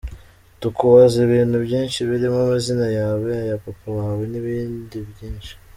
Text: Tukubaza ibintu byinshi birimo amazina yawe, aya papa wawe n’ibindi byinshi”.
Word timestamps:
Tukubaza 0.61 1.15
ibintu 1.27 1.57
byinshi 1.65 1.99
birimo 2.09 2.37
amazina 2.45 2.87
yawe, 2.99 3.29
aya 3.43 3.55
papa 3.63 3.87
wawe 3.99 4.23
n’ibindi 4.31 4.97
byinshi”. 5.11 5.53